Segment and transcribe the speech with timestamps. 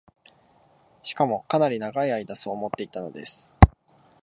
[1.03, 3.53] しかも、かなり永い間そう思っていたのです